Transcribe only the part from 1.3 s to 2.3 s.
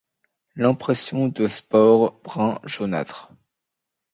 spores